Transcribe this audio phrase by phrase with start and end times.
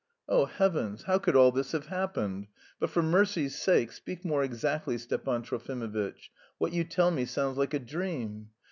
[0.27, 1.03] "Oh, heavens!
[1.03, 2.47] how could all this have happened?
[2.79, 6.31] But for mercy's sake, speak more exactly, Stepan Trofimovitch.
[6.57, 8.49] What you tell me sounds like a dream."